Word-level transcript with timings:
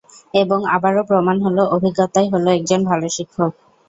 এবং 0.33 0.59
আবারও 0.75 1.03
প্রমাণ 1.03 1.37
হল- 1.45 1.57
অভিজ্ঞতাই 1.75 2.27
হল 2.33 2.45
একজন 2.57 2.81
ভালো 2.89 3.07
শিক্ষক। 3.09 3.51